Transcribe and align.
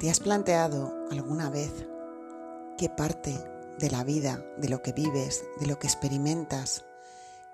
¿Te 0.00 0.08
has 0.08 0.18
planteado 0.18 0.94
alguna 1.10 1.50
vez 1.50 1.86
qué 2.78 2.88
parte 2.88 3.38
de 3.78 3.90
la 3.90 4.02
vida, 4.02 4.42
de 4.56 4.70
lo 4.70 4.80
que 4.80 4.94
vives, 4.94 5.44
de 5.60 5.66
lo 5.66 5.78
que 5.78 5.88
experimentas, 5.88 6.86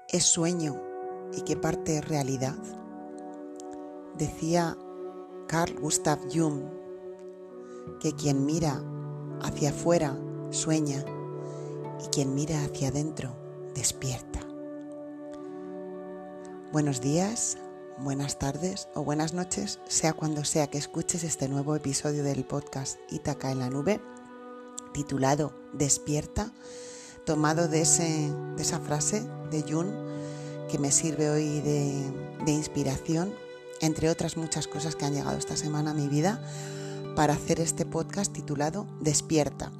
es 0.06 0.22
sueño 0.22 0.80
y 1.36 1.40
qué 1.40 1.56
parte 1.56 1.98
es 1.98 2.06
realidad? 2.06 2.54
Decía 4.16 4.78
Carl 5.48 5.74
Gustav 5.80 6.20
Jung 6.32 6.62
que 7.98 8.12
quien 8.12 8.46
mira 8.46 8.80
hacia 9.42 9.70
afuera 9.70 10.16
sueña 10.50 11.04
y 12.04 12.06
quien 12.10 12.32
mira 12.36 12.62
hacia 12.62 12.90
adentro 12.90 13.36
despierta. 13.74 14.38
Buenos 16.70 17.00
días, 17.00 17.58
buenas 17.98 18.38
tardes 18.38 18.88
o 18.94 19.02
buenas 19.02 19.32
noches, 19.32 19.80
sea 19.88 20.12
cuando 20.12 20.44
sea 20.44 20.66
que 20.66 20.78
escuches 20.78 21.24
este 21.24 21.48
nuevo 21.48 21.74
episodio 21.74 22.22
del 22.22 22.44
podcast 22.44 22.98
Itaca 23.10 23.50
en 23.50 23.58
la 23.58 23.70
nube, 23.70 24.00
titulado 24.92 25.52
Despierta, 25.72 26.52
tomado 27.24 27.68
de, 27.68 27.82
ese, 27.82 28.30
de 28.56 28.62
esa 28.62 28.80
frase 28.80 29.26
de 29.50 29.62
Jung 29.62 29.88
que 30.70 30.78
me 30.78 30.92
sirve 30.92 31.30
hoy 31.30 31.60
de, 31.60 32.12
de 32.44 32.52
inspiración, 32.52 33.32
entre 33.80 34.10
otras 34.10 34.36
muchas 34.36 34.66
cosas 34.66 34.94
que 34.94 35.04
han 35.04 35.14
llegado 35.14 35.38
esta 35.38 35.56
semana 35.56 35.92
a 35.92 35.94
mi 35.94 36.08
vida, 36.08 36.40
para 37.14 37.32
hacer 37.32 37.60
este 37.60 37.86
podcast 37.86 38.32
titulado 38.32 38.86
Despierta. 39.00 39.72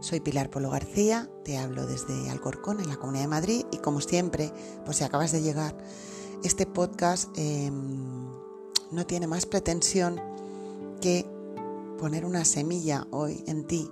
Soy 0.00 0.20
Pilar 0.20 0.50
Polo 0.50 0.68
García, 0.68 1.30
te 1.44 1.56
hablo 1.56 1.86
desde 1.86 2.28
Alcorcón, 2.28 2.80
en 2.80 2.88
la 2.88 2.96
Comunidad 2.96 3.22
de 3.24 3.28
Madrid, 3.28 3.66
y 3.70 3.78
como 3.78 4.00
siempre, 4.00 4.52
pues 4.84 4.98
si 4.98 5.04
acabas 5.04 5.32
de 5.32 5.42
llegar, 5.42 5.74
este 6.42 6.66
podcast 6.66 7.28
em, 7.36 8.28
no 8.90 9.06
tiene 9.06 9.26
más 9.26 9.46
pretensión 9.46 10.20
que 11.00 11.26
poner 11.98 12.24
una 12.24 12.44
semilla 12.44 13.06
hoy 13.10 13.44
en 13.46 13.66
ti 13.66 13.88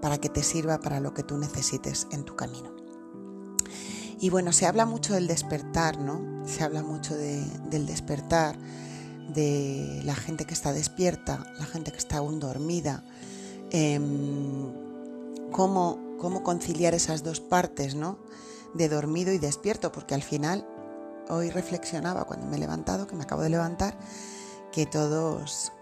para 0.00 0.18
que 0.18 0.28
te 0.28 0.42
sirva 0.42 0.80
para 0.80 1.00
lo 1.00 1.12
que 1.14 1.22
tú 1.22 1.36
necesites 1.38 2.06
en 2.12 2.24
tu 2.24 2.36
camino. 2.36 2.72
Y 4.20 4.30
bueno, 4.30 4.52
se 4.52 4.66
habla 4.66 4.86
mucho 4.86 5.14
del 5.14 5.26
despertar, 5.26 5.98
¿no? 5.98 6.46
Se 6.46 6.62
habla 6.62 6.84
mucho 6.84 7.16
del 7.16 7.86
despertar, 7.86 8.56
de 9.34 10.00
la 10.04 10.14
gente 10.14 10.44
que 10.44 10.54
está 10.54 10.72
despierta, 10.72 11.52
la 11.58 11.66
gente 11.66 11.90
que 11.90 11.98
está 11.98 12.18
aún 12.18 12.38
dormida. 12.38 13.04
Em, 13.70 14.70
cómo, 15.50 16.16
cómo 16.18 16.44
conciliar 16.44 16.94
esas 16.94 17.24
dos 17.24 17.40
partes, 17.40 17.96
¿no? 17.96 18.18
De 18.74 18.88
dormido 18.88 19.32
y 19.32 19.38
despierto, 19.38 19.90
porque 19.90 20.14
al 20.14 20.22
final, 20.22 20.66
hoy 21.28 21.50
reflexionaba 21.50 22.24
cuando 22.24 22.46
me 22.46 22.56
he 22.56 22.60
levantado, 22.60 23.06
que 23.06 23.16
me 23.16 23.22
acabo 23.22 23.42
de 23.42 23.50
levantar, 23.50 23.98
que 24.70 24.86
todos, 24.86 25.72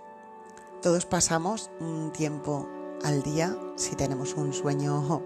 todos 0.83 1.07
pasamos 1.07 1.71
un 1.81 2.13
tiempo 2.13 2.69
al 3.03 3.23
día, 3.23 3.57
si 3.77 3.97
tenemos 3.97 4.35
un 4.35 4.53
sueño 4.53 5.23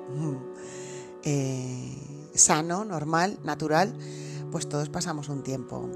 eh, 1.25 2.31
sano, 2.35 2.85
normal, 2.85 3.39
natural, 3.43 3.95
pues 4.51 4.69
todos 4.69 4.89
pasamos 4.89 5.29
un 5.29 5.43
tiempo 5.43 5.89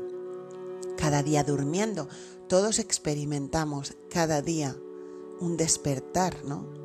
cada 0.97 1.23
día 1.23 1.45
durmiendo. 1.45 2.09
Todos 2.49 2.79
experimentamos 2.79 3.97
cada 4.11 4.43
día 4.43 4.75
un 5.41 5.57
despertar, 5.57 6.45
¿no? 6.45 6.79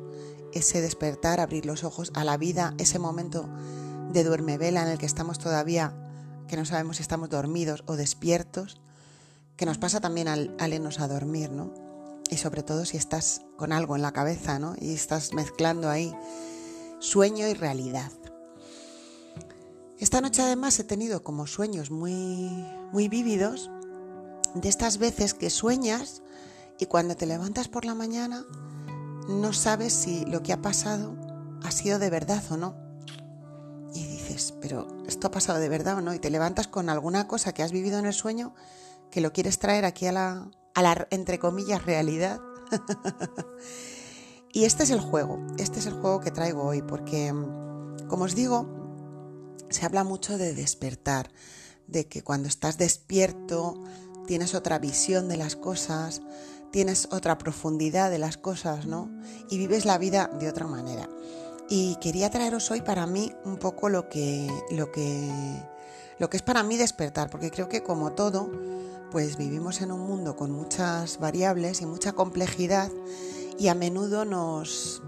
ese 0.54 0.80
despertar, 0.80 1.40
abrir 1.40 1.66
los 1.66 1.84
ojos 1.84 2.10
a 2.14 2.24
la 2.24 2.36
vida, 2.36 2.74
ese 2.78 2.98
momento 2.98 3.48
de 4.12 4.24
duerme 4.24 4.56
vela 4.56 4.82
en 4.82 4.88
el 4.88 4.98
que 4.98 5.06
estamos 5.06 5.38
todavía, 5.38 6.03
que 6.54 6.60
no 6.60 6.64
sabemos 6.64 6.98
si 6.98 7.02
estamos 7.02 7.30
dormidos 7.30 7.82
o 7.86 7.96
despiertos, 7.96 8.80
que 9.56 9.66
nos 9.66 9.76
pasa 9.76 10.00
también 10.00 10.28
al, 10.28 10.54
al 10.60 10.72
a 10.72 11.08
dormir, 11.08 11.50
¿no? 11.50 11.74
Y 12.30 12.36
sobre 12.36 12.62
todo 12.62 12.84
si 12.84 12.96
estás 12.96 13.42
con 13.56 13.72
algo 13.72 13.96
en 13.96 14.02
la 14.02 14.12
cabeza, 14.12 14.60
¿no? 14.60 14.76
Y 14.80 14.94
estás 14.94 15.32
mezclando 15.32 15.90
ahí 15.90 16.14
sueño 17.00 17.48
y 17.48 17.54
realidad. 17.54 18.12
Esta 19.98 20.20
noche 20.20 20.42
además 20.42 20.78
he 20.78 20.84
tenido 20.84 21.24
como 21.24 21.48
sueños 21.48 21.90
muy, 21.90 22.64
muy 22.92 23.08
vívidos 23.08 23.68
de 24.54 24.68
estas 24.68 24.98
veces 24.98 25.34
que 25.34 25.50
sueñas 25.50 26.22
y 26.78 26.86
cuando 26.86 27.16
te 27.16 27.26
levantas 27.26 27.66
por 27.66 27.84
la 27.84 27.96
mañana 27.96 28.44
no 29.28 29.52
sabes 29.52 29.92
si 29.92 30.24
lo 30.26 30.44
que 30.44 30.52
ha 30.52 30.62
pasado 30.62 31.16
ha 31.64 31.72
sido 31.72 31.98
de 31.98 32.10
verdad 32.10 32.44
o 32.52 32.56
no. 32.56 32.83
Pero 34.60 34.86
esto 35.06 35.28
ha 35.28 35.30
pasado 35.30 35.58
de 35.58 35.68
verdad 35.68 35.98
o 35.98 36.00
no. 36.00 36.14
Y 36.14 36.18
te 36.18 36.30
levantas 36.30 36.68
con 36.68 36.88
alguna 36.88 37.28
cosa 37.28 37.52
que 37.52 37.62
has 37.62 37.72
vivido 37.72 37.98
en 37.98 38.06
el 38.06 38.12
sueño 38.12 38.54
que 39.10 39.20
lo 39.20 39.32
quieres 39.32 39.60
traer 39.60 39.84
aquí 39.84 40.06
a 40.06 40.12
la, 40.12 40.50
a 40.74 40.82
la 40.82 41.06
entre 41.10 41.38
comillas, 41.38 41.84
realidad. 41.84 42.40
y 44.52 44.64
este 44.64 44.82
es 44.82 44.90
el 44.90 45.00
juego, 45.00 45.38
este 45.56 45.78
es 45.78 45.86
el 45.86 45.94
juego 45.94 46.20
que 46.20 46.32
traigo 46.32 46.64
hoy, 46.64 46.82
porque, 46.82 47.32
como 48.08 48.24
os 48.24 48.34
digo, 48.34 48.66
se 49.70 49.86
habla 49.86 50.02
mucho 50.02 50.36
de 50.36 50.52
despertar, 50.52 51.30
de 51.86 52.08
que 52.08 52.22
cuando 52.22 52.48
estás 52.48 52.76
despierto 52.76 53.84
tienes 54.26 54.54
otra 54.54 54.80
visión 54.80 55.28
de 55.28 55.36
las 55.36 55.54
cosas, 55.54 56.22
tienes 56.72 57.08
otra 57.12 57.38
profundidad 57.38 58.10
de 58.10 58.18
las 58.18 58.36
cosas, 58.36 58.86
¿no? 58.86 59.10
Y 59.48 59.58
vives 59.58 59.84
la 59.84 59.96
vida 59.96 60.28
de 60.40 60.48
otra 60.48 60.66
manera. 60.66 61.08
Y 61.68 61.96
quería 61.96 62.30
traeros 62.30 62.70
hoy 62.70 62.82
para 62.82 63.06
mí 63.06 63.32
un 63.44 63.56
poco 63.56 63.88
lo 63.88 64.08
que, 64.08 64.50
lo 64.70 64.92
que, 64.92 65.30
lo 66.18 66.28
que 66.28 66.36
es 66.36 66.42
para 66.42 66.62
mí 66.62 66.76
despertar, 66.76 67.30
porque 67.30 67.50
creo 67.50 67.68
que 67.68 67.82
como 67.82 68.12
todo, 68.12 68.50
pues 69.10 69.36
vivimos 69.36 69.80
en 69.80 69.90
un 69.90 70.00
mundo 70.00 70.36
con 70.36 70.50
muchas 70.50 71.18
variables 71.18 71.80
y 71.80 71.86
mucha 71.86 72.12
complejidad 72.12 72.90
y 73.58 73.68
a 73.68 73.74
menudo 73.74 74.24
nos, 74.24 75.02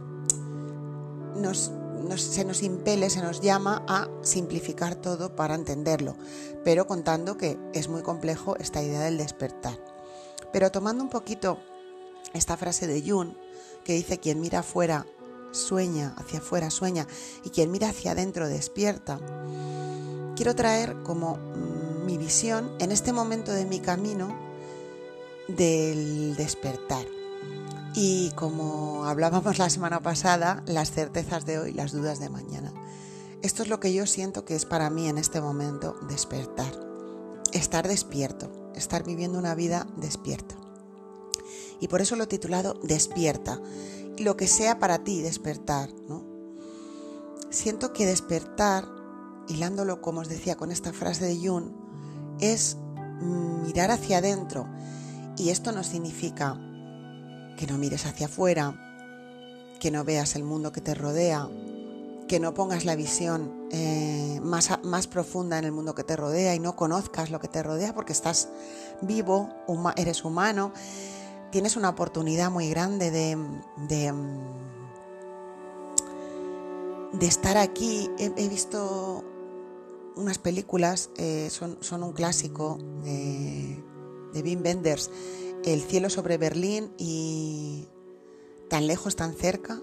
nos, 1.37 1.73
se 2.17 2.45
nos 2.45 2.63
impele, 2.63 3.11
se 3.11 3.21
nos 3.21 3.41
llama 3.41 3.85
a 3.87 4.09
simplificar 4.23 4.95
todo 4.95 5.37
para 5.37 5.55
entenderlo, 5.55 6.17
pero 6.65 6.87
contando 6.87 7.37
que 7.37 7.59
es 7.75 7.89
muy 7.89 8.03
complejo 8.03 8.57
esta 8.57 8.83
idea 8.83 9.01
del 9.01 9.19
despertar. 9.19 9.79
Pero 10.53 10.71
tomando 10.71 11.03
un 11.03 11.11
poquito 11.11 11.59
esta 12.33 12.57
frase 12.57 12.87
de 12.87 13.03
Jung, 13.03 13.35
que 13.85 13.95
dice, 13.95 14.19
quien 14.19 14.41
mira 14.41 14.61
afuera 14.61 15.07
sueña, 15.57 16.15
hacia 16.17 16.39
afuera 16.39 16.71
sueña, 16.71 17.07
y 17.45 17.51
quien 17.51 17.71
mira 17.71 17.89
hacia 17.89 18.13
adentro 18.13 18.49
despierta, 18.49 19.19
quiero 20.37 20.55
traer 20.55 21.03
como 21.03 21.37
mm, 21.37 22.07
mi 22.07 22.19
visión 22.19 22.71
en 22.79 22.93
este 22.93 23.13
momento 23.13 23.53
de 23.53 23.65
mi 23.65 23.81
camino 23.81 24.37
del 25.49 26.37
despertar. 26.37 27.07
Y 27.95 28.31
como 28.33 29.07
hablábamos 29.07 29.59
la 29.59 29.71
semana 29.71 30.01
pasada, 30.01 30.63
las 30.67 30.91
certezas 30.91 31.47
de 31.47 31.59
hoy, 31.59 31.73
las 31.73 31.93
dudas 31.93 32.21
de 32.21 32.29
mañana. 32.29 32.73
Esto 33.43 33.63
es 33.63 33.69
lo 33.69 33.81
que 33.81 33.95
yo 33.95 34.07
siento 34.07 34.45
que 34.45 34.55
es 34.55 34.67
para 34.67 34.91
mí 34.91 35.09
en 35.09 35.19
este 35.19 35.41
momento 35.41 35.97
despertar. 36.09 36.73
Estar 37.53 37.89
despierto 37.89 38.51
estar 38.77 39.05
viviendo 39.05 39.39
una 39.39 39.55
vida 39.55 39.87
despierta. 39.97 40.55
Y 41.81 41.89
por 41.89 42.01
eso 42.01 42.17
lo 42.17 42.25
he 42.25 42.29
titulado 42.29 42.75
Despierta. 42.83 43.61
Lo 44.19 44.37
que 44.37 44.47
sea 44.47 44.79
para 44.79 45.05
ti 45.05 45.21
despertar, 45.21 45.91
¿no? 46.09 46.25
Siento 47.51 47.93
que 47.93 48.07
despertar, 48.07 48.87
hilándolo 49.49 50.01
como 50.01 50.21
os 50.21 50.29
decía 50.29 50.57
con 50.57 50.73
esta 50.73 50.93
frase 50.93 51.27
de 51.27 51.37
Jung, 51.37 51.71
es 52.41 52.77
mirar 53.21 53.91
hacia 53.91 54.19
adentro. 54.19 54.67
Y 55.37 55.51
esto 55.51 55.73
no 55.73 55.83
significa 55.85 56.59
que 57.57 57.67
no 57.67 57.79
mires 57.79 58.07
hacia 58.07 58.27
afuera, 58.27 58.75
que 59.81 59.91
no 59.91 60.05
veas 60.05 60.37
el 60.37 60.45
mundo 60.45 60.73
que 60.73 60.81
te 60.81 60.95
rodea, 60.95 61.49
que 62.29 62.41
no 62.41 62.55
pongas 62.55 62.85
la 62.85 62.97
visión 62.97 63.69
eh, 63.71 64.41
más, 64.43 64.71
más, 64.83 65.07
profunda 65.07 65.59
en 65.59 65.65
el 65.65 65.73
mundo 65.73 65.95
que 65.95 66.05
te 66.05 66.17
rodea 66.17 66.55
y 66.55 66.59
no 66.59 66.77
conozcas 66.77 67.31
lo 67.31 67.41
que 67.41 67.49
te 67.49 67.63
rodea 67.63 67.95
porque 67.95 68.13
estás 68.13 68.49
vivo, 69.01 69.51
eres 69.97 70.25
humano, 70.25 70.73
tienes 71.57 71.77
una 71.77 71.89
oportunidad 71.89 72.51
muy 72.51 72.69
grande 72.69 73.11
de, 73.11 73.39
de, 73.89 74.13
estar 77.27 77.57
aquí. 77.57 78.11
He, 78.19 78.49
visto 78.51 79.25
unas 80.17 80.37
películas, 80.37 81.09
eh, 81.17 81.49
son, 81.51 81.79
son, 81.81 82.03
un 82.03 82.13
clásico 82.13 82.77
de, 83.03 83.83
de 84.35 84.43
Wim 84.43 84.61
Wenders, 84.63 85.11
El 85.65 85.81
cielo 85.81 86.11
sobre 86.11 86.37
Berlín 86.37 86.93
y 86.99 87.89
Tan 88.69 88.87
lejos, 88.87 89.17
tan 89.17 89.33
cerca, 89.33 89.81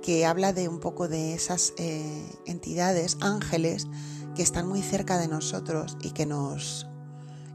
que 0.00 0.24
habla 0.24 0.54
de 0.54 0.66
un 0.66 0.80
poco 0.80 1.08
de 1.08 1.34
esas 1.34 1.74
eh, 1.76 2.26
entidades, 2.46 3.18
ángeles, 3.20 3.86
que 4.34 4.42
están 4.42 4.66
muy 4.66 4.80
cerca 4.80 5.18
de 5.18 5.28
nosotros 5.28 5.98
y 6.00 6.12
que 6.12 6.24
nos, 6.24 6.86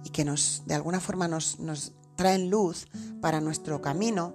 y 0.04 0.12
que 0.12 0.26
nos 0.26 0.62
de 0.68 0.76
alguna 0.76 1.00
forma 1.00 1.28
nos 1.28 1.58
traen 2.22 2.52
luz 2.52 2.88
para 3.20 3.42
nuestro 3.42 3.82
camino. 3.82 4.34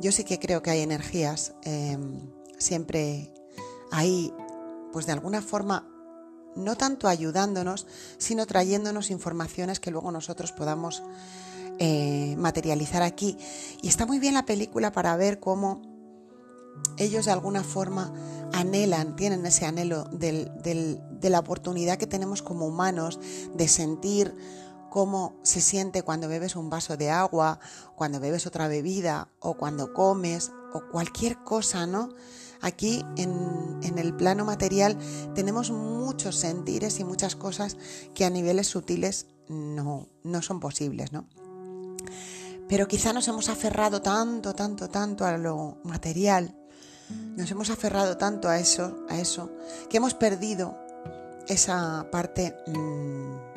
Yo 0.00 0.10
sí 0.10 0.24
que 0.24 0.38
creo 0.38 0.62
que 0.62 0.70
hay 0.70 0.80
energías 0.80 1.52
em, 1.64 2.18
siempre 2.56 3.30
ahí, 3.92 4.32
pues 4.90 5.04
de 5.04 5.12
alguna 5.12 5.42
forma, 5.42 5.86
no 6.56 6.76
tanto 6.76 7.08
ayudándonos, 7.08 7.86
sino 8.16 8.46
trayéndonos 8.46 9.10
informaciones 9.10 9.80
que 9.80 9.90
luego 9.90 10.10
nosotros 10.10 10.52
podamos 10.52 11.02
eh, 11.78 12.36
materializar 12.38 13.02
aquí. 13.02 13.36
Y 13.82 13.88
está 13.88 14.06
muy 14.06 14.18
bien 14.18 14.32
la 14.32 14.46
película 14.46 14.90
para 14.90 15.14
ver 15.16 15.40
cómo 15.40 15.82
ellos 16.96 17.26
de 17.26 17.32
alguna 17.32 17.62
forma 17.62 18.14
anhelan, 18.54 19.14
tienen 19.14 19.44
ese 19.44 19.66
anhelo 19.66 20.04
de 20.04 21.28
la 21.28 21.38
oportunidad 21.38 21.98
que 21.98 22.06
tenemos 22.06 22.40
como 22.40 22.66
humanos 22.66 23.20
de 23.54 23.68
sentir 23.68 24.34
cómo 24.90 25.34
se 25.42 25.60
siente 25.60 26.02
cuando 26.02 26.28
bebes 26.28 26.56
un 26.56 26.68
vaso 26.68 26.96
de 26.96 27.10
agua, 27.10 27.60
cuando 27.96 28.20
bebes 28.20 28.46
otra 28.46 28.68
bebida 28.68 29.28
o 29.38 29.54
cuando 29.54 29.94
comes 29.94 30.52
o 30.72 30.82
cualquier 30.90 31.38
cosa, 31.38 31.86
¿no? 31.86 32.10
Aquí 32.60 33.02
en, 33.16 33.98
el 33.98 34.14
plano 34.14 34.44
material 34.44 34.98
tenemos 35.34 35.70
muchos 35.70 36.36
sentires 36.36 37.00
y 37.00 37.04
muchas 37.04 37.34
cosas 37.34 37.76
que 38.14 38.24
a 38.24 38.30
niveles 38.30 38.66
sutiles 38.66 39.26
no, 39.48 40.08
no 40.22 40.42
son 40.42 40.60
posibles, 40.60 41.12
¿no? 41.12 41.26
Pero 42.68 42.86
quizá 42.86 43.12
nos 43.12 43.26
hemos 43.28 43.48
aferrado 43.48 44.02
tanto, 44.02 44.52
tanto, 44.52 44.88
tanto 44.88 45.24
a 45.24 45.36
lo 45.38 45.78
material, 45.84 46.54
nos 47.36 47.50
hemos 47.50 47.70
aferrado 47.70 48.16
tanto 48.16 48.48
a 48.48 48.58
eso, 48.58 49.04
a 49.08 49.18
eso, 49.18 49.50
que 49.88 49.96
hemos 49.96 50.14
perdido 50.14 50.78
esa 51.48 52.06
parte 52.12 52.56
mm, 52.66 53.49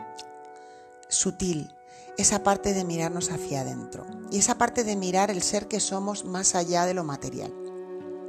sutil, 1.13 1.73
esa 2.17 2.43
parte 2.43 2.73
de 2.73 2.83
mirarnos 2.83 3.31
hacia 3.31 3.61
adentro 3.61 4.05
y 4.31 4.39
esa 4.39 4.57
parte 4.57 4.83
de 4.83 4.95
mirar 4.95 5.31
el 5.31 5.41
ser 5.41 5.67
que 5.67 5.79
somos 5.79 6.25
más 6.25 6.55
allá 6.55 6.85
de 6.85 6.93
lo 6.93 7.03
material. 7.03 7.53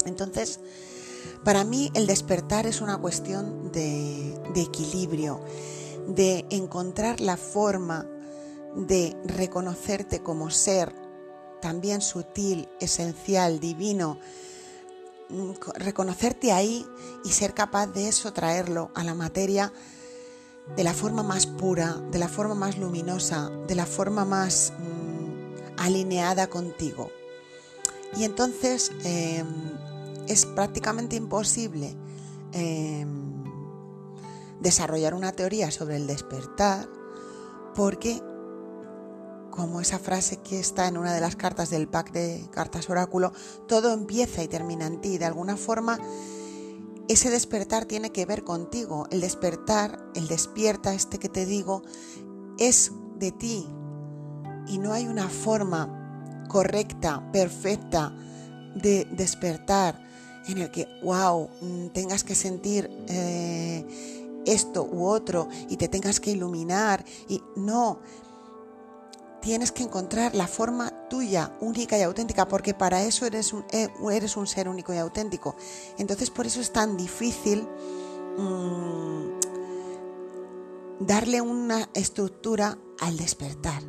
Entonces, 0.06 0.60
para 1.44 1.64
mí 1.64 1.90
el 1.94 2.06
despertar 2.06 2.66
es 2.66 2.80
una 2.80 2.98
cuestión 2.98 3.70
de, 3.72 4.34
equilibrio, 4.54 5.40
de 6.08 6.46
encontrar 6.50 7.20
la 7.20 7.36
forma 7.36 8.06
de 8.76 9.16
reconocerte 9.24 10.20
como 10.20 10.50
ser 10.50 10.94
también 11.60 12.00
sutil, 12.00 12.68
esencial, 12.80 13.60
divino, 13.60 14.18
mm, 15.30 15.52
reconocerte 15.76 16.52
ahí 16.52 16.86
y 17.24 17.30
ser 17.30 17.54
capaz 17.54 17.86
de 17.88 18.08
eso 18.08 18.32
traerlo 18.32 18.90
a 18.94 19.04
la 19.04 19.14
materia 19.14 19.72
de 20.76 20.84
la 20.84 20.94
forma 20.94 21.22
más 21.22 21.46
pura, 21.46 22.00
de 22.10 22.18
la 22.18 22.28
forma 22.28 22.54
más 22.54 22.78
luminosa, 22.78 23.50
de 23.66 23.74
la 23.74 23.86
forma 23.86 24.24
más 24.24 24.72
mm, 24.78 25.80
alineada 25.80 26.48
contigo. 26.48 27.10
Y 28.16 28.24
entonces 28.24 28.92
em, 29.04 29.46
es 30.28 30.46
prácticamente 30.46 31.16
imposible 31.16 31.96
em, 32.52 33.44
desarrollar 34.60 35.14
una 35.14 35.32
teoría 35.32 35.70
sobre 35.70 35.96
el 35.96 36.06
despertar 36.06 36.88
porque, 37.74 38.22
como 39.50 39.80
esa 39.80 39.98
frase 39.98 40.38
que 40.38 40.60
está 40.60 40.86
en 40.88 40.96
una 40.96 41.12
de 41.12 41.20
las 41.20 41.36
cartas 41.36 41.70
del 41.70 41.88
pack 41.88 42.12
de 42.12 42.48
cartas 42.50 42.88
oráculo, 42.88 43.32
todo 43.66 43.92
empieza 43.92 44.42
y 44.42 44.48
termina 44.48 44.86
en 44.86 45.00
ti. 45.00 45.18
De 45.18 45.24
alguna 45.24 45.56
forma, 45.56 45.98
ese 47.08 47.30
despertar 47.30 47.84
tiene 47.84 48.10
que 48.10 48.26
ver 48.26 48.44
contigo. 48.44 49.06
El 49.10 49.20
despertar, 49.20 50.04
el 50.14 50.28
despierta, 50.28 50.94
este 50.94 51.18
que 51.18 51.28
te 51.28 51.46
digo, 51.46 51.82
es 52.58 52.92
de 53.18 53.32
ti. 53.32 53.66
Y 54.68 54.78
no 54.78 54.92
hay 54.92 55.06
una 55.06 55.28
forma 55.28 56.46
correcta, 56.48 57.30
perfecta 57.32 58.14
de 58.74 59.06
despertar 59.12 60.02
en 60.46 60.58
el 60.58 60.70
que, 60.70 60.88
wow, 61.02 61.48
mm, 61.60 61.88
tengas 61.88 62.24
que 62.24 62.34
sentir 62.34 62.90
eh, 63.08 63.84
esto 64.46 64.84
u 64.84 65.06
otro 65.06 65.48
y 65.68 65.76
te 65.76 65.88
tengas 65.88 66.20
que 66.20 66.30
iluminar. 66.30 67.04
Y 67.28 67.42
no, 67.56 68.00
tienes 69.44 69.72
que 69.72 69.82
encontrar 69.82 70.34
la 70.34 70.46
forma 70.46 71.06
tuya, 71.10 71.52
única 71.60 71.98
y 71.98 72.02
auténtica, 72.02 72.48
porque 72.48 72.72
para 72.72 73.04
eso 73.04 73.26
eres 73.26 73.52
un, 73.52 73.62
eh, 73.72 73.90
eres 74.10 74.38
un 74.38 74.46
ser 74.46 74.70
único 74.70 74.94
y 74.94 74.96
auténtico. 74.96 75.54
Entonces 75.98 76.30
por 76.30 76.46
eso 76.46 76.62
es 76.62 76.72
tan 76.72 76.96
difícil 76.96 77.68
mm, 78.38 79.38
darle 81.00 81.42
una 81.42 81.90
estructura 81.92 82.78
al 82.98 83.18
despertar, 83.18 83.82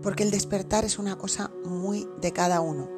porque 0.00 0.22
el 0.22 0.30
despertar 0.30 0.84
es 0.84 0.96
una 0.96 1.18
cosa 1.18 1.50
muy 1.64 2.08
de 2.20 2.32
cada 2.32 2.60
uno. 2.60 2.88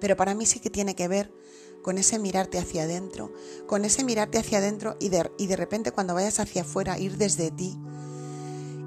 Pero 0.00 0.18
para 0.18 0.34
mí 0.34 0.44
sí 0.44 0.60
que 0.60 0.68
tiene 0.68 0.94
que 0.94 1.08
ver 1.08 1.32
con 1.80 1.96
ese 1.96 2.18
mirarte 2.18 2.58
hacia 2.58 2.82
adentro, 2.82 3.32
con 3.66 3.86
ese 3.86 4.04
mirarte 4.04 4.36
hacia 4.36 4.58
adentro 4.58 4.98
y 5.00 5.08
de, 5.08 5.30
y 5.38 5.46
de 5.46 5.56
repente 5.56 5.92
cuando 5.92 6.12
vayas 6.12 6.40
hacia 6.40 6.60
afuera 6.60 6.98
ir 6.98 7.16
desde 7.16 7.50
ti 7.50 7.78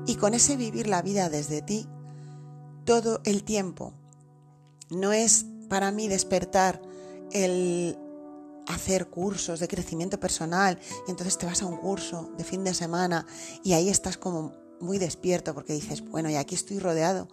y 0.06 0.16
con 0.16 0.36
ese 0.36 0.58
vivir 0.58 0.88
la 0.88 1.02
vida 1.02 1.30
desde 1.30 1.64
ti 1.64 1.88
todo 2.86 3.22
el 3.26 3.44
tiempo. 3.44 3.94
No 4.90 5.14
es 5.14 5.46
para 5.70 5.92
mí 5.92 6.08
despertar 6.08 6.82
el 7.32 7.98
hacer 8.68 9.08
cursos 9.10 9.60
de 9.60 9.68
crecimiento 9.68 10.20
personal 10.20 10.80
y 11.08 11.12
entonces 11.12 11.38
te 11.38 11.46
vas 11.46 11.62
a 11.62 11.66
un 11.66 11.78
curso 11.78 12.32
de 12.38 12.44
fin 12.44 12.64
de 12.64 12.74
semana 12.74 13.26
y 13.64 13.74
ahí 13.74 13.90
estás 13.90 14.18
como 14.18 14.54
muy 14.80 14.98
despierto 14.98 15.54
porque 15.54 15.74
dices, 15.74 16.02
bueno, 16.10 16.30
y 16.30 16.36
aquí 16.36 16.56
estoy 16.56 16.80
rodeado 16.80 17.28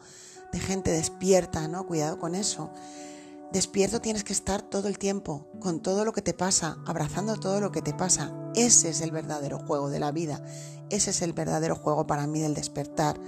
de 0.53 0.59
gente 0.59 0.91
despierta, 0.91 1.69
¿no? 1.69 1.87
Cuidado 1.87 2.19
con 2.19 2.35
eso. 2.35 2.71
Despierto 3.53 4.01
tienes 4.01 4.23
que 4.23 4.33
estar 4.33 4.63
todo 4.63 4.89
el 4.89 4.99
tiempo, 4.99 5.49
con 5.61 5.81
todo 5.81 6.05
lo 6.05 6.13
que 6.13 6.23
te 6.23 6.35
pasa, 6.35 6.79
abrazando 6.87 7.37
todo 7.37 7.61
lo 7.61 7.73
que 7.73 7.83
te 7.83 7.93
pasa. 7.93 8.33
Ese 8.55 8.91
es 8.91 9.01
el 9.01 9.11
verdadero 9.11 9.59
juego 9.59 9.91
de 9.91 9.99
la 9.99 10.13
vida. 10.13 10.45
Ese 10.89 11.11
es 11.11 11.23
el 11.23 11.33
verdadero 11.33 11.75
juego 11.75 12.07
para 12.07 12.27
mí 12.27 12.41
del 12.41 12.55
despertar. 12.55 13.21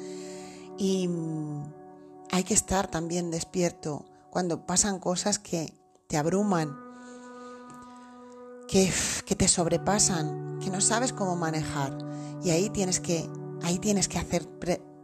Y 0.78 1.08
mm, 1.08 1.81
hay 2.32 2.42
que 2.42 2.54
estar 2.54 2.90
también 2.90 3.30
despierto 3.30 4.04
cuando 4.30 4.66
pasan 4.66 4.98
cosas 4.98 5.38
que 5.38 5.72
te 6.08 6.16
abruman, 6.16 6.76
que, 8.66 8.92
que 9.24 9.36
te 9.36 9.46
sobrepasan, 9.46 10.58
que 10.58 10.70
no 10.70 10.80
sabes 10.80 11.12
cómo 11.12 11.36
manejar. 11.36 11.96
Y 12.42 12.50
ahí 12.50 12.70
tienes 12.70 12.98
que, 12.98 13.30
ahí 13.62 13.78
tienes 13.78 14.08
que 14.08 14.18
hacer 14.18 14.48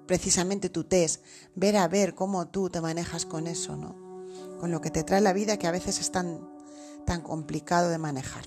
precisamente 0.07 0.71
tu 0.71 0.85
test, 0.85 1.23
ver 1.55 1.77
a 1.77 1.87
ver 1.87 2.15
cómo 2.15 2.49
tú 2.49 2.71
te 2.71 2.81
manejas 2.81 3.27
con 3.27 3.47
eso, 3.47 3.77
¿no? 3.77 4.09
con 4.59 4.71
lo 4.71 4.81
que 4.81 4.91
te 4.91 5.05
trae 5.05 5.21
la 5.21 5.33
vida 5.33 5.57
que 5.57 5.67
a 5.67 5.71
veces 5.71 6.01
es 6.01 6.11
tan, 6.11 6.41
tan 7.07 7.23
complicado 7.23 7.89
de 7.89 7.99
manejar. 7.99 8.45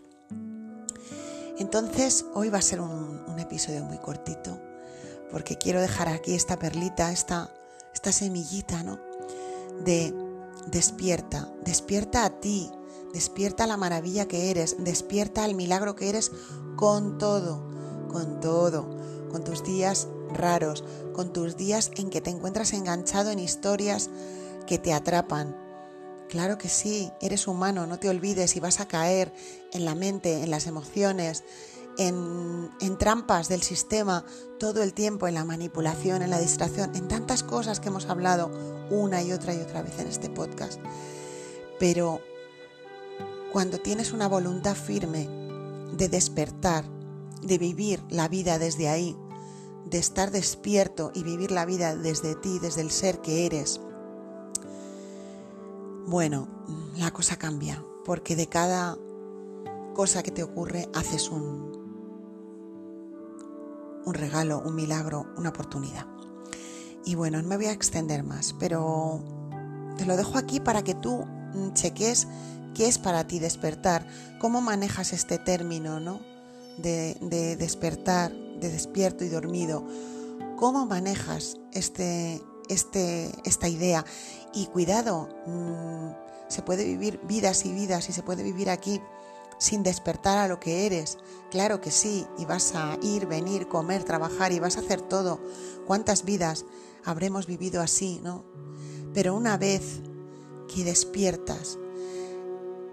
Entonces, 1.57 2.25
hoy 2.33 2.50
va 2.50 2.57
a 2.57 2.63
ser 2.63 2.81
un, 2.81 3.22
episodio 3.39 3.83
muy 3.83 3.98
cortito, 3.98 4.60
porque 5.31 5.57
quiero 5.57 5.81
dejar 5.81 6.10
aquí 6.10 6.33
esta 6.33 6.57
perlita, 6.57 7.11
esta, 7.11 7.50
esta 7.94 8.12
semillita, 8.12 8.83
¿no? 8.83 9.00
De 9.83 10.14
despierta, 10.68 11.52
despierta 11.64 12.26
a 12.26 12.40
ti, 12.40 12.71
despierta 13.14 13.64
a 13.64 13.68
la 13.68 13.78
maravilla 13.78 14.28
que 14.28 14.52
eres, 14.52 14.76
despierta 14.80 15.44
al 15.44 15.56
milagro 15.56 15.95
que 15.95 16.10
eres 16.10 16.31
con 16.76 17.18
todo, 17.18 17.68
con 18.12 18.40
todo, 18.40 18.90
con 19.31 19.44
tus 19.44 19.64
días 19.64 20.07
raros, 20.33 20.83
con 21.14 21.33
tus 21.33 21.57
días 21.57 21.92
en 21.95 22.10
que 22.10 22.21
te 22.21 22.30
encuentras 22.30 22.74
enganchado 22.74 23.31
en 23.31 23.40
historias 23.40 24.10
que 24.68 24.78
te 24.78 24.94
atrapan, 24.94 25.56
Claro 26.31 26.57
que 26.57 26.69
sí, 26.69 27.12
eres 27.19 27.45
humano, 27.45 27.88
no 27.88 28.00
te 28.00 28.07
olvides 28.07 28.56
y 28.56 28.62
vas 28.62 28.80
a 28.80 28.88
caer 28.88 29.33
en 29.74 29.83
la 29.83 29.95
mente, 29.95 30.44
en 30.44 30.50
las 30.50 30.66
emociones, 30.66 31.44
en, 31.98 32.98
trampas 32.98 33.50
del 33.50 33.64
sistema 33.64 34.24
todo 34.60 34.83
el 34.83 34.94
tiempo, 34.94 35.28
en 35.28 35.33
la 35.33 35.45
manipulación, 35.45 36.21
en 36.21 36.30
la 36.30 36.40
distracción, 36.40 36.95
en 36.95 37.07
tantas 37.07 37.42
cosas 37.42 37.80
que 37.80 37.90
hemos 37.90 38.06
hablado 38.06 38.52
una 38.92 39.24
y 39.24 39.31
otra 39.31 39.56
y 39.56 39.60
otra 39.60 39.81
vez 39.81 39.98
en 40.00 40.07
este 40.07 40.30
podcast. 40.30 40.80
Pero 41.80 42.21
cuando 43.52 43.80
tienes 43.80 44.14
una 44.14 44.28
voluntad 44.28 44.76
firme 44.76 45.28
de 45.98 46.10
despertar, 46.10 46.86
de 47.42 47.57
vivir 47.57 48.04
la 48.10 48.28
vida 48.28 48.60
desde 48.60 48.88
ahí, 48.88 49.18
de 49.86 49.98
estar 49.98 50.30
despierto 50.31 51.12
y 51.16 51.24
vivir 51.24 51.52
la 51.52 51.66
vida 51.66 51.95
desde 51.95 52.36
ti, 52.36 52.60
desde 52.60 52.81
el 52.81 52.92
ser 52.92 53.19
que 53.19 53.45
eres, 53.48 53.81
bueno, 56.06 56.48
la 56.98 57.12
cosa 57.12 57.38
cambia, 57.38 57.83
porque 58.06 58.36
de 58.36 58.48
cada 58.48 58.98
cosa 59.94 60.24
que 60.24 60.31
te 60.31 60.44
ocurre 60.44 60.88
haces 60.94 61.30
un, 61.30 61.70
un 64.05 64.13
regalo, 64.13 64.61
un 64.65 64.75
milagro, 64.75 65.27
una 65.37 65.49
oportunidad. 65.49 66.05
Y 67.05 67.15
bueno, 67.15 67.41
no 67.41 67.47
me 67.47 67.57
voy 67.57 67.65
a 67.67 67.71
extender 67.71 68.23
más, 68.23 68.55
pero 68.59 69.21
te 69.97 70.05
lo 70.05 70.17
dejo 70.17 70.37
aquí 70.37 70.59
para 70.59 70.83
que 70.83 70.93
tú 70.93 71.25
cheques 71.73 72.27
qué 72.75 72.87
es 72.87 72.97
para 72.97 73.27
ti 73.27 73.39
despertar, 73.39 74.07
cómo 74.39 74.61
manejas 74.61 75.13
este 75.13 75.37
término, 75.37 75.99
¿no? 75.99 76.19
De, 76.77 77.17
de 77.21 77.55
despertar, 77.57 78.31
de 78.31 78.69
despierto 78.69 79.23
y 79.23 79.29
dormido, 79.29 79.85
cómo 80.57 80.85
manejas 80.85 81.57
este, 81.73 82.41
este, 82.69 83.31
esta 83.43 83.67
idea. 83.67 84.05
Y 84.53 84.67
cuidado, 84.67 85.29
mm, 85.47 86.49
se 86.49 86.61
puede 86.61 86.85
vivir 86.85 87.19
vidas 87.23 87.65
y 87.65 87.73
vidas 87.73 88.09
y 88.09 88.13
se 88.13 88.23
puede 88.23 88.43
vivir 88.43 88.69
aquí 88.69 89.01
sin 89.61 89.83
despertar 89.83 90.39
a 90.39 90.47
lo 90.47 90.59
que 90.59 90.87
eres. 90.87 91.19
Claro 91.51 91.81
que 91.81 91.91
sí, 91.91 92.25
y 92.39 92.45
vas 92.45 92.73
a 92.73 92.97
ir, 93.03 93.27
venir, 93.27 93.68
comer, 93.68 94.03
trabajar 94.03 94.51
y 94.51 94.59
vas 94.59 94.75
a 94.75 94.80
hacer 94.80 95.01
todo. 95.01 95.39
¿Cuántas 95.85 96.25
vidas 96.25 96.65
habremos 97.06 97.45
vivido 97.45 97.80
así, 97.80 98.19
no? 98.23 98.44
Pero 99.13 99.35
una 99.35 99.57
vez 99.57 100.01
que 100.73 100.83
despiertas, 100.83 101.77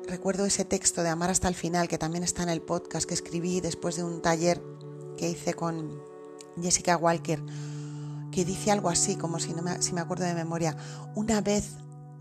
recuerdo 0.06 0.44
ese 0.44 0.66
texto 0.66 1.02
de 1.02 1.08
Amar 1.08 1.30
hasta 1.30 1.48
el 1.48 1.54
final, 1.54 1.88
que 1.88 1.96
también 1.96 2.22
está 2.22 2.42
en 2.42 2.50
el 2.50 2.60
podcast 2.60 3.08
que 3.08 3.14
escribí 3.14 3.62
después 3.62 3.96
de 3.96 4.04
un 4.04 4.20
taller 4.20 4.62
que 5.16 5.30
hice 5.30 5.54
con 5.54 6.02
Jessica 6.60 6.98
Walker, 6.98 7.42
que 8.30 8.44
dice 8.44 8.72
algo 8.72 8.90
así, 8.90 9.16
como 9.16 9.38
si, 9.38 9.54
no 9.54 9.62
me, 9.62 9.80
si 9.80 9.94
me 9.94 10.02
acuerdo 10.02 10.26
de 10.26 10.34
memoria, 10.34 10.76
una 11.14 11.40
vez 11.40 11.76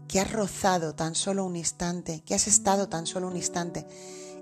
que 0.07 0.21
has 0.21 0.31
rozado 0.31 0.95
tan 0.95 1.15
solo 1.15 1.43
un 1.43 1.57
instante, 1.57 2.23
que 2.25 2.33
has 2.33 2.47
estado 2.47 2.87
tan 2.87 3.05
solo 3.05 3.27
un 3.27 3.35
instante 3.35 3.85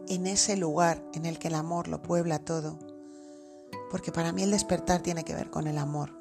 en 0.08 0.28
ese 0.28 0.58
lugar 0.58 1.04
en 1.14 1.26
el 1.26 1.40
que 1.40 1.48
el 1.48 1.56
amor 1.56 1.88
lo 1.88 2.02
puebla 2.02 2.40
todo. 2.40 2.80
Porque 3.90 4.12
para 4.12 4.32
mí 4.32 4.44
el 4.44 4.52
despertar 4.52 5.02
tiene 5.02 5.24
que 5.24 5.36
ver 5.36 5.50
con 5.50 5.68
el 5.68 5.78
amor. 5.78 6.12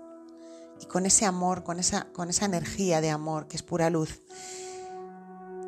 Y 0.80 0.86
con 0.86 1.06
ese 1.06 1.24
amor, 1.24 1.62
con 1.62 1.78
esa, 1.78 2.06
con 2.12 2.30
esa 2.30 2.46
energía 2.46 3.00
de 3.00 3.10
amor 3.10 3.46
que 3.46 3.56
es 3.56 3.62
pura 3.62 3.90
luz. 3.90 4.22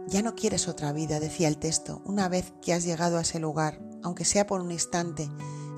Ya 0.08 0.22
no 0.22 0.34
quieres 0.34 0.68
otra 0.68 0.92
vida, 0.92 1.20
decía 1.20 1.48
el 1.48 1.58
texto, 1.58 2.02
una 2.04 2.28
vez 2.28 2.52
que 2.62 2.72
has 2.72 2.84
llegado 2.84 3.18
a 3.18 3.22
ese 3.22 3.40
lugar, 3.40 3.80
aunque 4.02 4.24
sea 4.24 4.46
por 4.46 4.60
un 4.60 4.70
instante 4.70 5.24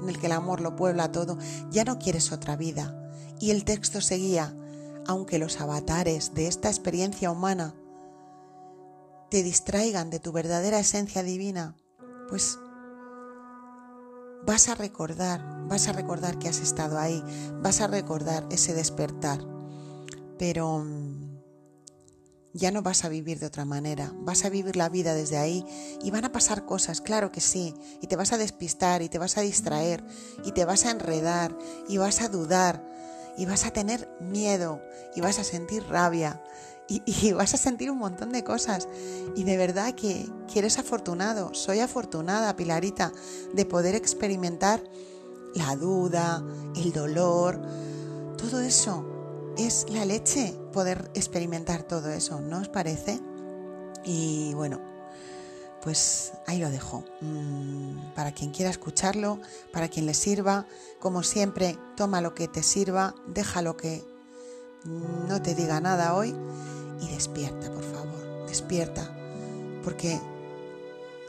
en 0.03 0.09
el 0.09 0.19
que 0.19 0.27
el 0.27 0.33
amor 0.33 0.61
lo 0.61 0.77
puebla 0.77 1.13
todo, 1.13 1.39
ya 1.71 1.85
no 1.85 1.99
quieres 1.99 2.31
otra 2.31 2.57
vida. 2.57 2.95
Y 3.41 3.51
el 3.51 3.65
texto 3.65 4.01
seguía, 4.01 4.55
aunque 5.07 5.39
los 5.39 5.61
avatares 5.61 6.35
de 6.35 6.47
esta 6.47 6.69
experiencia 6.69 7.31
humana 7.31 7.75
te 9.31 9.43
distraigan 9.43 10.11
de 10.11 10.21
tu 10.21 10.33
verdadera 10.33 10.79
esencia 10.79 11.23
divina, 11.23 11.77
pues 12.29 12.59
vas 14.47 14.69
a 14.69 14.75
recordar, 14.75 15.43
vas 15.69 15.89
a 15.89 15.93
recordar 15.93 16.39
que 16.39 16.49
has 16.49 16.61
estado 16.61 16.99
ahí, 16.99 17.23
vas 17.61 17.81
a 17.81 17.87
recordar 17.87 18.47
ese 18.51 18.75
despertar, 18.75 19.41
pero 20.39 20.79
mm, 20.79 21.39
ya 22.55 22.71
no 22.71 22.83
vas 22.83 23.05
a 23.05 23.09
vivir 23.09 23.39
de 23.39 23.47
otra 23.47 23.65
manera, 23.65 24.13
vas 24.21 24.45
a 24.45 24.51
vivir 24.51 24.77
la 24.77 24.89
vida 24.89 25.15
desde 25.15 25.37
ahí 25.37 25.65
y 26.03 26.11
van 26.11 26.25
a 26.25 26.33
pasar 26.33 26.65
cosas, 26.65 27.01
claro 27.01 27.31
que 27.31 27.41
sí, 27.41 27.75
y 28.01 28.07
te 28.07 28.17
vas 28.17 28.33
a 28.33 28.39
despistar 28.39 29.03
y 29.03 29.09
te 29.09 29.19
vas 29.19 29.37
a 29.39 29.43
distraer 29.43 30.05
y 30.45 30.53
te 30.53 30.65
vas 30.65 30.87
a 30.87 30.91
enredar 30.91 31.57
y 31.89 31.99
vas 31.99 32.21
a 32.21 32.29
dudar 32.29 32.85
y 33.37 33.47
vas 33.47 33.67
a 33.67 33.71
tener 33.71 34.09
miedo 34.21 34.83
y 35.15 35.21
vas 35.21 35.39
a 35.39 35.45
sentir 35.45 35.85
rabia 35.89 36.43
y, 36.89 37.33
vas 37.33 37.55
a 37.55 37.59
sentir 37.59 37.91
un 37.91 37.99
montón 37.99 38.33
de 38.33 38.43
cosas. 38.43 38.89
Y 39.37 39.45
de 39.45 39.57
verdad 39.57 39.95
que, 39.95 40.27
que 40.53 40.59
eres 40.59 40.79
afortunado, 40.79 41.55
soy 41.55 41.81
afortunada, 41.81 42.57
Pilarita, 42.57 43.13
de 43.53 43.65
poder 43.67 43.95
experimentar 43.95 44.83
la 45.55 45.77
duda, 45.77 46.43
el 46.77 46.93
dolor, 46.93 47.61
todo 48.37 48.61
eso. 48.61 49.05
Es 49.59 49.87
la 49.91 50.05
leche 50.05 50.55
poder 50.73 51.11
experimentar 51.15 51.83
todo 51.83 52.11
eso, 52.11 52.41
¿no 52.41 52.59
os 52.59 52.69
parece? 52.69 53.21
Y 54.05 54.55
bueno, 54.55 54.81
pues 55.83 56.33
ahí 56.47 56.59
lo 56.59 56.71
dejo. 56.71 57.05
Mm, 57.21 58.15
para 58.15 58.33
quien 58.33 58.51
quiera 58.51 58.71
escucharlo, 58.71 59.41
para 59.73 59.89
quien 59.89 60.07
le 60.07 60.15
sirva, 60.15 60.67
como 61.01 61.23
siempre, 61.23 61.77
toma 61.97 62.21
lo 62.21 62.35
que 62.35 62.49
te 62.49 62.63
sirva, 62.63 63.15
deja 63.27 63.63
lo 63.63 63.77
que 63.77 64.05
no 64.85 65.43
te 65.43 65.55
diga 65.55 65.81
nada 65.81 66.15
hoy 66.15 66.35
y 67.01 67.09
despierta, 67.09 67.73
por 67.73 67.85
favor, 67.85 68.47
despierta, 68.47 69.17
porque 69.83 70.21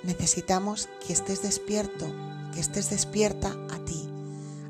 necesitamos 0.03 0.89
que 1.05 1.13
estés 1.13 1.41
despierto, 1.41 2.05
que 2.53 2.59
estés 2.59 2.89
despierta 2.89 3.55
a 3.71 3.79
ti, 3.85 4.09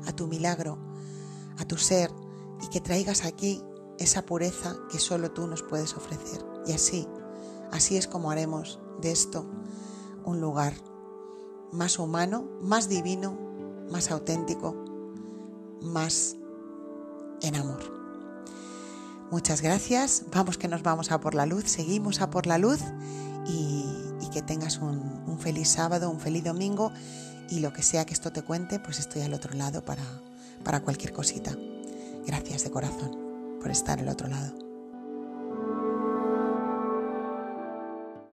a 0.06 0.12
tu 0.12 0.26
milagro, 0.26 0.78
a 1.58 1.64
tu 1.64 1.76
ser 1.76 2.10
y 2.62 2.68
que 2.68 2.80
traigas 2.80 3.24
aquí 3.24 3.62
esa 3.98 4.22
pureza 4.22 4.76
que 4.90 4.98
solo 4.98 5.30
tú 5.30 5.46
nos 5.46 5.62
puedes 5.62 5.94
ofrecer. 5.94 6.44
Y 6.66 6.72
así, 6.72 7.06
así 7.70 7.96
es 7.96 8.06
como 8.06 8.30
haremos 8.30 8.80
de 9.00 9.12
esto 9.12 9.46
un 10.24 10.40
lugar 10.40 10.74
más 11.72 11.98
humano, 11.98 12.48
más 12.60 12.88
divino, 12.88 13.38
más 13.90 14.10
auténtico, 14.10 14.74
más 15.82 16.36
en 17.42 17.56
amor. 17.56 17.99
Muchas 19.30 19.62
gracias. 19.62 20.24
Vamos 20.32 20.58
que 20.58 20.66
nos 20.66 20.82
vamos 20.82 21.12
a 21.12 21.20
por 21.20 21.34
la 21.34 21.46
luz. 21.46 21.64
Seguimos 21.66 22.20
a 22.20 22.30
por 22.30 22.46
la 22.46 22.58
luz 22.58 22.80
y, 23.46 23.84
que 24.32 24.42
tengas 24.42 24.78
un, 24.78 25.24
un, 25.26 25.40
feliz 25.40 25.66
sábado, 25.68 26.08
un 26.08 26.20
feliz 26.20 26.44
domingo 26.44 26.92
y 27.48 27.58
lo 27.58 27.72
que 27.72 27.82
sea 27.82 28.06
que 28.06 28.14
esto 28.14 28.30
te 28.30 28.42
cuente, 28.42 28.78
pues 28.78 29.00
estoy 29.00 29.22
al 29.22 29.34
otro 29.34 29.54
lado 29.54 29.84
para, 29.84 30.04
para 30.62 30.80
cualquier 30.80 31.12
cosita. 31.12 31.56
Gracias 32.26 32.62
de 32.62 32.70
corazón 32.70 33.18
por 33.60 33.72
estar 33.72 33.98
al 33.98 34.08
otro 34.08 34.28
lado. 34.28 34.59